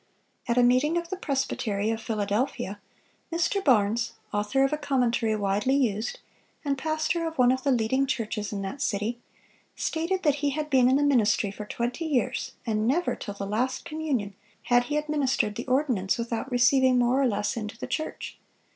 At 0.47 0.57
a 0.57 0.63
meeting 0.63 0.97
of 0.97 1.11
the 1.11 1.15
presbytery 1.15 1.91
of 1.91 2.01
Philadelphia, 2.01 2.79
Mr. 3.31 3.63
Barnes, 3.63 4.13
author 4.33 4.63
of 4.63 4.73
a 4.73 4.77
commentary 4.79 5.35
widely 5.35 5.75
used, 5.75 6.17
and 6.65 6.75
pastor 6.75 7.27
of 7.27 7.37
one 7.37 7.51
of 7.51 7.61
the 7.61 7.71
leading 7.71 8.07
churches 8.07 8.51
in 8.51 8.63
that 8.63 8.81
city, 8.81 9.19
"stated 9.75 10.23
that 10.23 10.37
he 10.41 10.49
had 10.49 10.71
been 10.71 10.89
in 10.89 10.95
the 10.95 11.03
ministry 11.03 11.51
for 11.51 11.67
twenty 11.67 12.05
years, 12.05 12.53
and 12.65 12.87
never, 12.87 13.15
till 13.15 13.35
the 13.35 13.45
last 13.45 13.85
communion, 13.85 14.33
had 14.63 14.85
he 14.85 14.97
administered 14.97 15.53
the 15.53 15.67
ordinance 15.67 16.17
without 16.17 16.49
receiving 16.51 16.97
more 16.97 17.21
or 17.21 17.27
less 17.27 17.55
into 17.55 17.77
the 17.77 17.85
church. 17.85 18.39